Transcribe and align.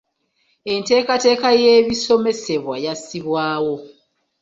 Enteekateeka 0.73 1.47
y’ebisomesebwa 1.61 2.75
yassibwawo. 2.85 3.75